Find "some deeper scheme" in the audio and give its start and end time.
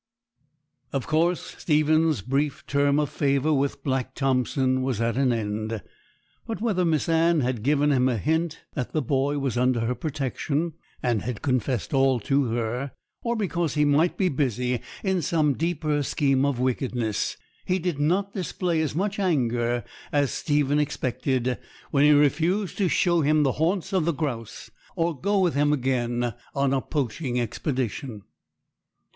15.21-16.45